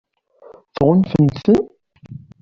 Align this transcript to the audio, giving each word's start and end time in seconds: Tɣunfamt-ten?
Tɣunfamt-ten? 0.75 1.61